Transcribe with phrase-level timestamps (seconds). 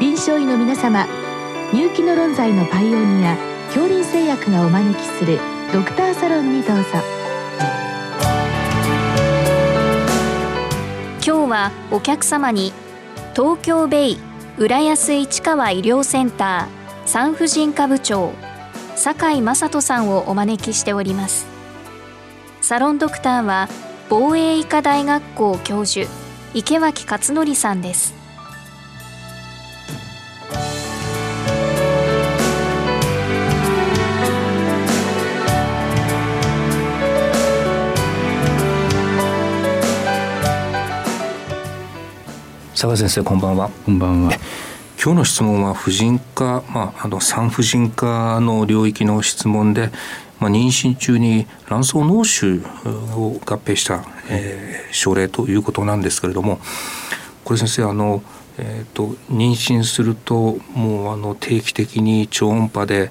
[0.00, 1.08] 臨床医の皆様
[1.72, 5.40] 入気の論剤のパイオニア恐林製薬がお招きする
[5.72, 6.84] ドクターサロンにどうぞ。
[11.26, 12.72] 今日はお客様に
[13.34, 14.18] 東京ベイ
[14.56, 18.32] 浦安市川医療センター産婦人科部長
[18.94, 21.46] 酒井雅人さんをお招きしております。
[22.60, 23.68] サロンドクターは
[24.08, 26.08] 防衛医科大学校教授
[26.54, 28.17] 池脇勝則さんです。
[42.80, 43.70] 佐賀先生こんばんは。
[43.86, 44.30] こんばんは。
[45.02, 49.90] 今日の質問は婦人科、まあ、あの産婦人科の領域の質問で、
[50.38, 52.62] まあ、妊娠中に卵巣脳腫
[53.16, 56.60] を合併した、えー、症例ということなんですけれども
[57.42, 58.22] これ先生あの、
[58.58, 63.10] えーと、妊娠するともうあの定期的に超音波で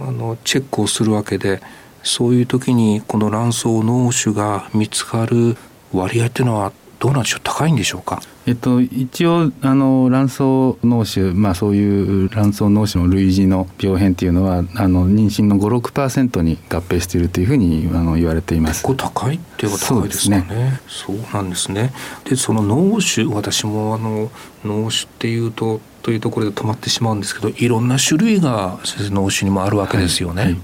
[0.00, 1.60] あのチェックをするわけで
[2.02, 5.58] そういう時にこの卵巣脳腫が見つかる
[5.92, 7.40] 割合っていうのはどうなんでしょう？
[7.44, 8.20] 高いんでしょうか？
[8.46, 10.40] えっと、一応あの卵巣
[10.84, 18.86] 脳腫、まあ、そういう卵巣脳腫の類似の病変っていうのはあの妊娠の56%に合併しているというふうにあの言われています。
[18.86, 20.80] 結構高いっていうか高いですね。
[20.86, 21.92] そうなんですね。
[22.24, 24.30] でその脳腫私もあの
[24.64, 28.78] 脳腫っていうとというところで止まってしまうんですけどいろんな種類が
[29.10, 30.42] 脳腫にもあるわけですよね。
[30.42, 30.60] はいはい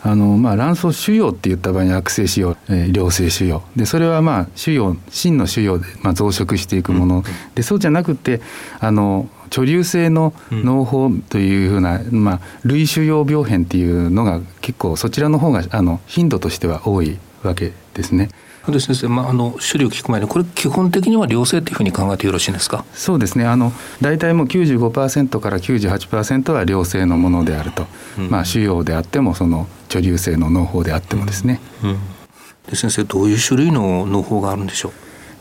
[0.00, 3.62] あのまあ、卵巣腫瘍って言った場合に悪性腫瘍、えー、良性腫瘍。
[3.74, 7.24] でそれはまあ腫瘍真の腫瘍で、まあ、増殖していくもの、うん、
[7.56, 8.40] でそうじゃなくて
[8.78, 18.28] あの貯留性の脳胞というふうな、うん、まあ、類腫瘍病変っていうのが結構そちらの方があの頻度としては多いわけですね。
[18.68, 22.84] で先生、まあ、あの種類を聞く前にこれ基本的には良性というふうに考えてよろしいんですか？
[22.92, 23.46] そうですね。
[23.46, 27.86] あの大体もう95%から98%は良性のものであると、
[28.18, 31.90] うん、まあ、腫瘍であってもその貯留性の農法であってもですね、うん。
[31.90, 31.98] うん、
[32.68, 34.92] で先生どういう種類の農法があるんでしょう？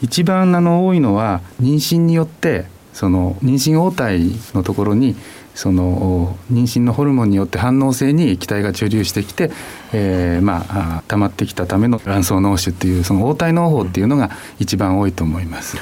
[0.01, 4.19] 一番あの多いのは妊娠によってその妊娠応体
[4.53, 5.16] のところに
[5.55, 9.49] その妊娠のホルモンによって反応性に液体が貯留してきて、
[9.91, 14.29] えー、まあ溜まってきたための卵巣脳腫っていうその応体脳胞っていうのが
[14.59, 15.77] 一番多いと思います。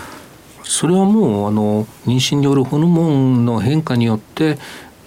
[0.64, 4.58] それはもうあの妊娠によるホルモンの変化によって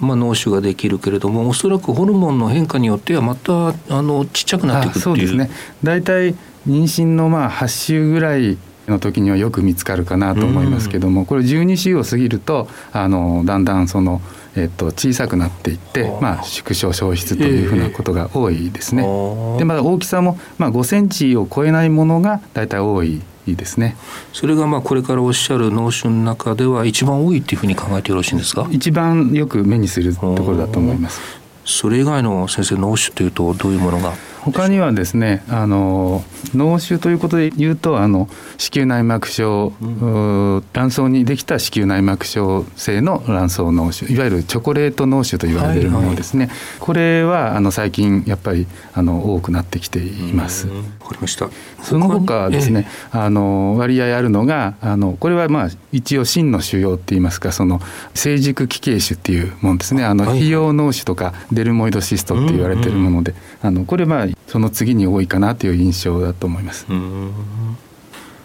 [0.01, 5.03] まあ、脳腫ができるけれどもおそらくホルモンの変化によってはまたあのちっちゃくなっていくっていう。
[5.03, 5.51] そうですね。
[5.83, 6.35] 大体
[6.67, 14.21] 妊娠のまあ8週ぐらいの時にはよく見つかるかなと思いますけども、これ12週を過ぎるとあのだんだんその、
[14.57, 19.03] えっと、小さくなっていって、まあ、縮小消失というふうなことが多いですね。
[19.59, 23.97] でまだ大きさも、まあ、5センチを超えないものが大体多いいいですね。
[24.35, 28.69] それがまあこれからおっしゃる脳腫の中では一番多いっていうふうに考えてよろしいんですか？
[28.71, 31.21] 一番よく目にするところだと思います。
[31.65, 34.13] それ以外の先生脳腫というとどういうものが？
[34.53, 50.69] 他にはですねあの脳腫ということで言うとあの子宮内膜症、うん、卵巣にできた子宮内膜症性の卵巣脳腫いわゆるチョコレート脳腫と言われるものですね、はいはい、これはあの最近やっぱりあの多くなってきています。
[50.69, 51.49] わかりました。
[51.83, 57.81] その他ですね、えー、あの割合あるのがあのこれはまあ一応真の腫瘍って言いますかその
[58.15, 60.05] 成熟奇形腫っていうものですね。
[60.05, 66.87] あの費用脳腫とかデルモイドシストって言われているもので、あのこれまあその次に多いかなという印象だと思います。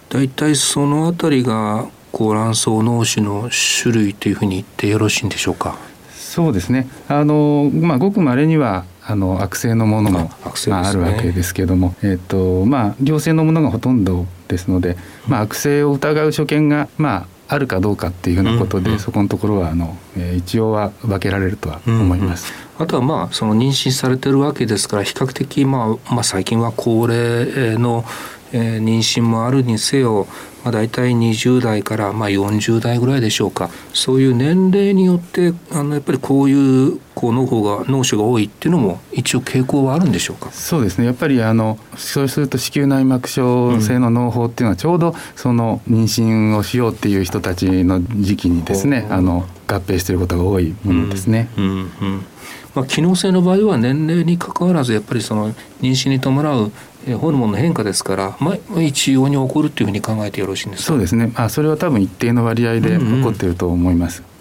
[0.09, 3.49] 大体そのあたりがこう卵巣脳腫の
[3.81, 5.77] 種類というふうに言ってよろしいんでしょうか？
[6.13, 6.87] そうですね。
[7.07, 10.29] あのまあごく稀にはあの悪性のものもあ,、ね、
[10.67, 22.53] まあ、あるわけですけども、えっ、ー、とまあ良性のものがほとんどですので、まあ悪性を疑う所見がまああるかどうかっていうふうなことで、うんうん、そこのところはあの、えー、一応は分けられるとは思います。
[22.53, 28.05] うんうん、あとはまあその妊娠されてるわけですから比較的まあまあ最近は高齢の、
[28.53, 30.27] えー、妊娠もあるにせよ
[30.63, 33.69] まあ、大体20代からまあ40代ぐらいでしょうか。
[33.93, 36.53] そういう年齢によってあのやっぱりこうい
[36.87, 40.51] うこう脳胞が脳腫が多いっていうのも一応傾向はあるんでしょうか？
[40.51, 41.05] そうですね。
[41.05, 51.49] やっぱりあのそうすると子宮内膜症性の脳胞っていうのはちょうどその妊娠をしようっていう人たちの時期にですね、あの合併していることが多いものですね。
[51.57, 52.25] うんうんうん
[52.75, 56.71] まあ、機能性の場合は年齢にかかわらずやっぱりその妊娠に伴う
[57.19, 61.31] ホルモンの変化ですから、まあ、一様に起こるというふうに考えてよろしいんですそうですね。
[61.35, 64.31] あそれは多分一定の割合で起こっていると思います、うんうん、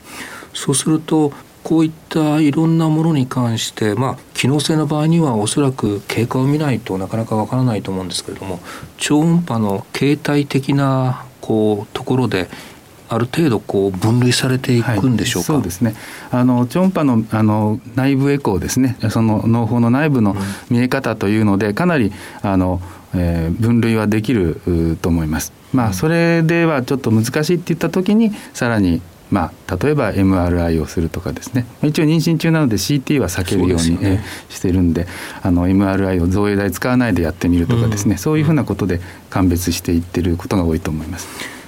[0.55, 1.33] そうすると
[1.63, 8.61] こういったいろんなものに関して、まあ、機能性の場合にはおそらく経過を見ないとなかなかわからないと思うんですけれども
[8.97, 12.49] 超音波の形態的なこうところで
[13.13, 15.95] ある程度こう分類されていくんでしょうか、はい、そうですね。
[16.31, 18.97] あの超音波のあの内部エコーですね。
[19.11, 20.35] その脳胞の内部の
[20.71, 22.11] 見え方というのでかなり
[22.41, 22.81] あの、
[23.15, 25.53] えー、分類はできると思います。
[25.73, 31.65] まあ、それではちょっと難しいって言った時にさらにまあ、例えば MRI をするとかですね。
[31.83, 35.07] 一応妊娠中なので CT は避けるように、ね、してるんで
[35.43, 39.01] あの MRI を造影剤使わないでやってみるとかですね、うん、そういうふうなことで
[39.31, 41.62] 鑑別していってることが多いと思います。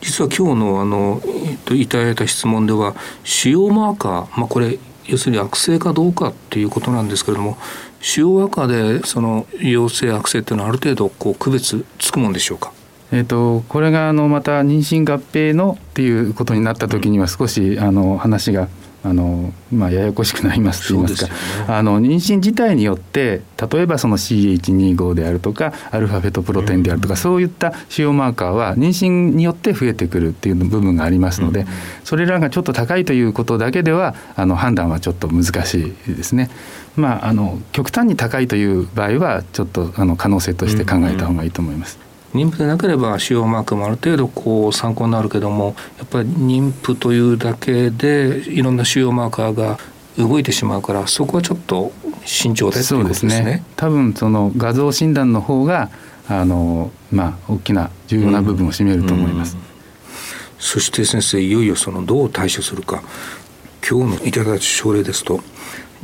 [0.00, 2.94] 実は今日のあの、えっと、いただいた質問では
[3.24, 7.58] 腫瘍マーカー、まあ、これ要するに悪性かどうかっていうことなんですけれども
[8.00, 12.72] 腫瘍赤でその陽性悪性っていうのはある程度こう区別つくもんでしょうか？
[13.12, 18.68] えーと、これがあのまた妊娠合併のっていうことになった時には少しあの話が
[19.02, 21.38] あの、まあ、ややこしくなりますと言いますか、ね、
[21.68, 31.66] あの妊娠自体によって例えばその CH25 であるとかアルファベトプロテンであるとか、うん、そういった腫瘍マーカーは妊娠によって増えてくるっていう部分がありますので、うん、
[32.04, 36.50] それらがちょっと高いということだけではあの判断はちょっと難しいですね。
[36.96, 41.98] まあ、あの極端に高いという場合はちょっとあの可能性として考えた方がいいと思います。
[42.02, 49.78] うん妊婦でなければ腫瘍マークもある程度こう参考になるけどもやっぱり妊婦というだけでいろんな腫瘍マーカーが
[50.16, 51.92] 動いてしまうからそこはちょっと
[52.24, 53.64] 慎重でそうですね。
[53.76, 55.90] 多分その画像診断の方が
[56.28, 59.62] あのまあ大きな重要な部分を占めると思います、うん。
[59.62, 59.66] うん、
[60.58, 63.02] そして先生いよいよそのどう対処するか。
[63.88, 65.40] 今日のいただいた症例ですと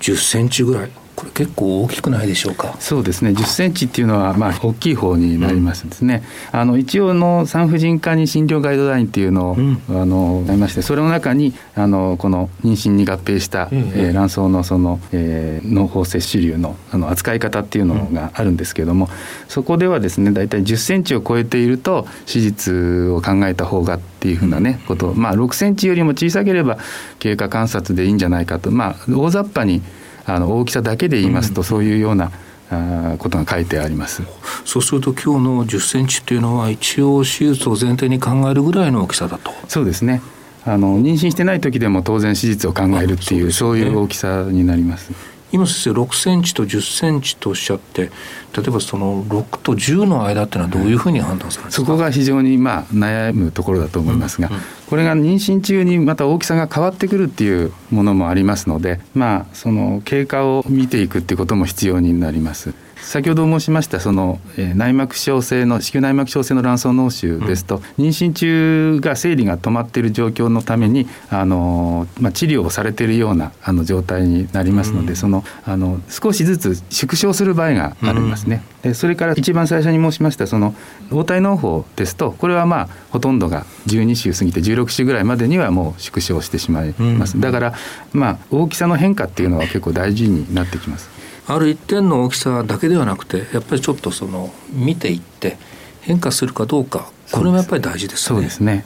[0.01, 2.77] 10センチぐらいこれ結構大きくないでしょうか？
[2.79, 3.31] そうですね。
[3.31, 6.23] 10センチっていうのはまあ大きい方になりますですね、
[6.53, 19.09] うん、あの一応の産婦人科に診療ガイドラインっていうのを、うん、あのありましてそれの中にあのこの妊娠に合併した、うん、えー、卵巣のその、えー、脳胞摂取瘤のあの扱い方っていうのがあるんですけれども、
[19.49, 25.15] そこではですね大体10センチを超えていると手術を考えた方がっていうふうなねこと。
[25.15, 26.79] まあ6センチよりも小さければ
[27.19, 28.71] 経過観察でいいんじゃないかと。
[28.71, 29.83] まあ大雑把に
[30.27, 32.33] あの大きさだけで言いますと、そういうような
[32.71, 34.23] あことが書いてあります。
[34.65, 39.53] そうすると今日の10センチっていうのは一応手術を前提に考えるぐらいの大きさだと。
[39.69, 40.21] そうですね。
[40.65, 45.13] あの妊娠してない時でも当然手術を考えるっていうそう、ね,、いう大きさになります。
[45.53, 48.11] 今先生6センチと10センチとおっしゃって
[48.57, 62.86] 例えばその6と10の間っていうのはどういうふうに判断されますか、そこが非常にまあ悩むところだと思いますが、うんうん、これが妊娠中にまた大きさが変わってくるっていうものもありますのでまあその経過を見ていくっていうことも必要になります。
[62.97, 78.63] 先ほど申しましたその、えー、内膜症性の子宮内膜症性の卵巣脳腫ですと、うん、妊娠中が生理が止まっている状況のためにあの、まあ、治療をされているようなあの状態になりますので、うん、そのあの少しずつ縮小する場合がありますね。
[78.85, 80.75] うん、それから一番最初に申しましたその
[81.11, 87.41] 応体嚢胞ですとこれはまあほとんどが12週過ぎて16週ぐらいまでにはもう縮小してしまいます。
[87.41, 87.75] だから
[88.13, 91.16] まあ大きさの変化っていうのは結構大事になってきます。
[91.49, 95.59] ある一点の大きさだけではなくてやっぱりちょっとその見ていって
[96.03, 98.37] 変化するかどうかこれもやっぱり大事ですね。
[98.37, 98.85] そうですね。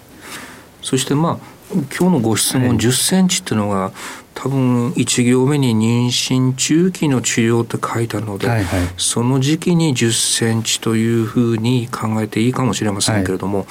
[0.82, 3.92] そしてまあ今日のご質問10センチっていうのが、
[4.34, 13.66] 多分1行目に妊娠中期の治療って書いたので、はいはい、その時期に10センチというふうに考えていいかもしれませんけれども、はい、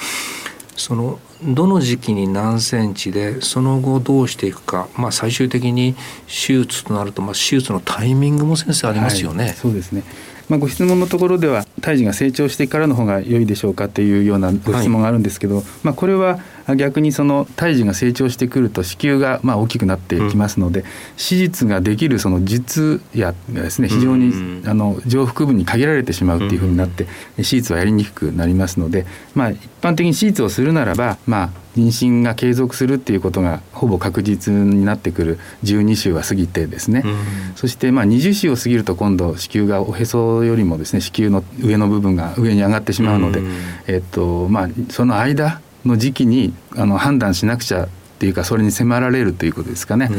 [0.76, 5.94] そのどの時期に何センチでその後どうしていくか、まあ、最終的に
[6.26, 9.44] 手術となると、まあ、手術のタイミングも先生ありますよね。
[9.44, 10.02] はい、そうですね。
[10.48, 16.40] まあ、ご質問のところでは胎児が成長してからの方が良いでしょうかっていうようなご質問があるんですけど、はい、まあ、これは
[16.76, 20.86] 逆にその胎児が成長してくると子宮がまあ大きくなってきますので、うん、
[21.16, 37.16] 手術ができるその術やがですね非常にあの上腹部に限られてしまうっていうふうになって、手術はやりにくくなりますので、まあ、一般的に手術をするならば、まあ、妊娠が継続するっていうことがほぼ確実になってくる12週は過ぎてですね、うん、
[37.56, 43.52] そしてまあ20週を過ぎると今度子宮がおへそよりもですね子宮の上の部分が上に上がってしまうので、うん、
[43.86, 47.88] えっとまあ、その間の時期にあの判断しなくちゃっ
[48.20, 50.10] ていうかそれに迫られるということですかね。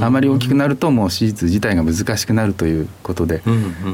[0.00, 3.42] あまり大きくなるともう手術自体が難しくなるということで、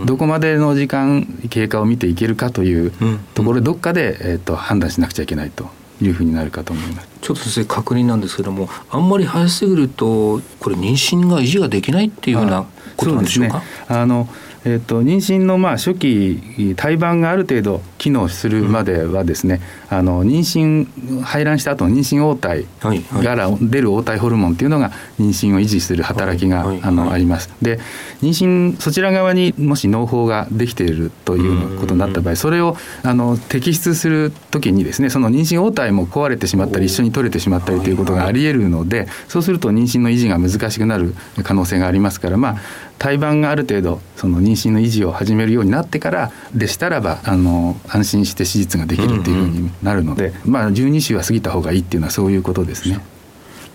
[0.07, 2.93] どこまでの時間経過を見ていけるかという
[3.35, 5.69] ところでどっかで、えー、と判断しなくちゃいけないと
[6.01, 7.09] いうふうになるかと思います。
[7.21, 12.65] ちょっと先生確認なんですけどもあんまり早すぎるとこれ妊娠が維持ができないっていうような
[12.97, 13.63] ことなんでしょうか？
[13.89, 14.27] あの
[14.65, 27.51] えーと、妊娠のまあ初期胎盤がある程度機能するまではですね、あの妊娠排卵した後の妊娠応体から出る応体ホルモンっていうのが妊娠を維持する働きが、あのあります。
[27.63, 27.79] で
[28.23, 42.57] 妊娠そちら側にもし農胞ができているということになった場合それをあの摘出する時にですねその妊娠応体も壊れてしまったり一緒に取れてしまったりということがありえるのでそうすると妊娠の維持が難しくなる可能性がありますからまあ
[43.01, 53.01] 胎盤がある程度その妊娠の維持を始めるようになってからでしたらばあの安心して手術ができるっていうふうになるので、うんうん、まあ12週は過ぎた方がいいっていうのはそういうことですね。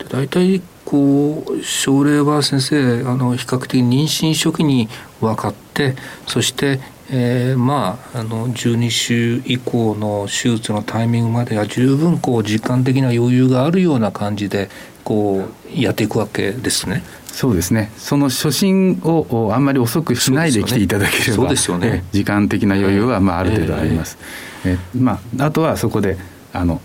[0.09, 4.89] 大体こう症例は先生あの比較的妊娠初期に
[5.19, 5.95] 分かって
[6.27, 6.79] そして
[7.09, 14.69] えー、まああの12週以降の手術のタイミングまでは十分こう時間的な余裕があるような感じで
[15.03, 17.03] こうやっていくわけですね。
[17.35, 17.91] そうですね。
[17.97, 24.17] その初診をあんまり遅くしないで来ていただければ、ね、時間的な余裕はまあある程度あります。
[24.63, 24.77] えー、え。
[24.95, 26.17] ー、まあ、あとはそこで
[26.53, 26.79] あの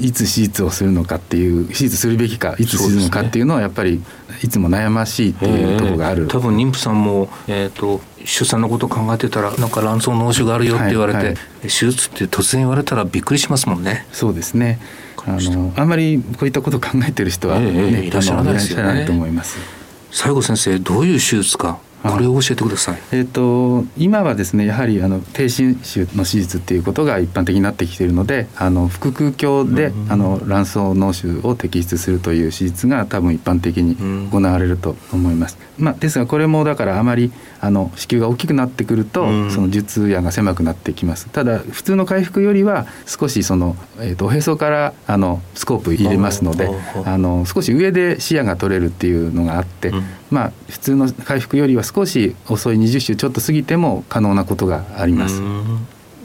[0.00, 4.00] いつ手術をするのかっていう手術するべきかいつするのかっていうのはやっぱり
[4.44, 11.26] いつも悩ましいっていうところがある、えー、多分妊婦さんも、えーと、出産のことを考えてたらなんか卵巣脳腫があるよって言われて、はい。
[11.26, 14.06] はい、手術って突然言われたらびっくりしますもんね。
[14.12, 14.78] そうですね。
[15.26, 19.04] あのあんまりこういったことを考えてる人は、ね、えー、いらっしゃらないですよね。
[19.04, 19.85] と思います。
[20.10, 21.78] 最後先生どういう手術か。
[22.12, 22.98] これを教えてください。
[23.12, 33.96] えっ、ー、と今はですねやはりあの低侵襲の手術っていうことが一般的になってきているので、あの腹腔鏡で、うん、あの卵巣脳腫を摘出するという手術が多分一般的に
[34.30, 35.58] 行われると思います。
[35.78, 41.26] まあですがこれもだからあまりあの子宮が大きくなってくると、うん、その術野が狭くなってきます。
[41.28, 46.70] ただ普通の回復よりは少しそのえっ、ー、とおへそからあのスコープ入れますので、
[47.04, 55.40] あの少し上で視野が取れるっていうのがあって、うん、まあ普通の回復よりは少し少し遅い20週ちょっと過ぎても可能なことがあります。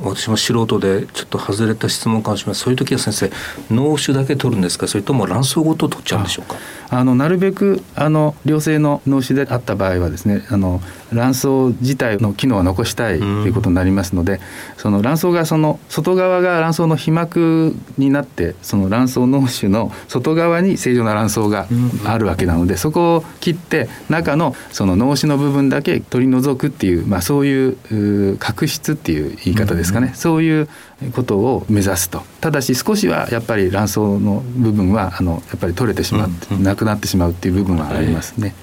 [0.02, 2.64] 私も素人でちょっと外れた質問かもしれません。
[2.64, 3.32] そういう時は先生
[3.74, 4.88] 脳腫だけ取るんですか？
[4.90, 6.58] それとも卵巣ごと取っちゃうんでしょうか？
[6.92, 10.82] あのなるべくあの良性の脳腫であった場合はですねあの
[11.14, 11.48] 卵巣
[11.82, 14.40] 自体の機能は残したいということになりますので、
[14.78, 21.68] その卵巣がその外側が卵巣の皮膜になってその卵巣脳腫の外側に正常な卵巣が
[22.06, 30.70] あるわけなので、そこを切って中のその脳腫の部分だけ取り除くっていう、まあ、そういう角質っていう言い方ですかね、そういう
[31.14, 32.22] ことを目指すと。
[32.40, 38.54] ただし少しはやっぱり卵巣の部分はあのやっぱり取れてしまって、なくなってしまうっていう部分はありますね。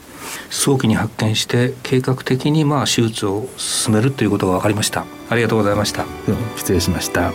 [0.50, 5.04] 早期に発見して計画的にまあ手術を進めるということが分かりました。
[5.30, 6.04] ありがとうございました。
[6.57, 7.33] 失礼しました。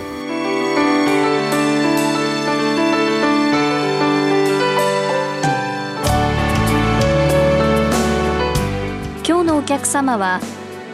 [9.25, 10.39] 今日のお客様は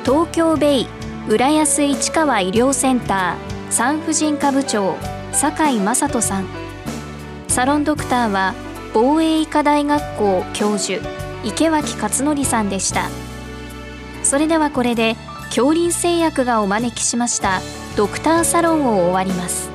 [0.03, 0.87] 東京ベイ
[1.27, 4.97] 浦安市川医療センター産婦人科部長
[5.31, 6.47] 酒井雅人さん。
[7.47, 8.53] サロンドクターは
[8.93, 11.05] 防衛医科大学校教授
[11.43, 13.09] 池脇勝則さんでした。
[14.23, 15.15] それではこれで
[15.49, 17.61] 恐林製薬がお招きしました
[17.95, 19.69] ドクターサロンを終わります。